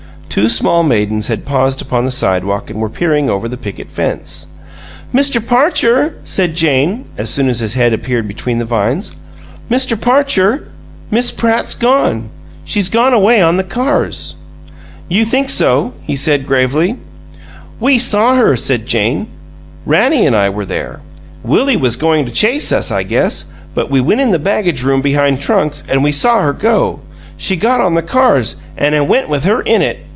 [0.33, 4.47] Two small maidens had paused upon the sidewalk, and were peering over the picket fence.
[5.13, 5.45] "Mr.
[5.45, 9.11] Parcher," said Jane, as soon as his head appeared between the vines
[9.69, 9.99] "Mr.
[9.99, 10.69] Parcher,
[11.11, 12.29] Miss Pratt's gone.
[12.63, 14.35] She's gone away on the cars."
[15.09, 16.95] "You think so?" he asked, gravely.
[17.81, 19.27] "We saw her," said Jane.
[19.85, 21.01] "Rannie an' I were there.
[21.43, 25.01] Willie was goin' to chase us, I guess, but we went in the baggage room
[25.01, 27.01] behind trunks, an' we saw her go.
[27.35, 29.99] She got on the cars, an' it went with her in it.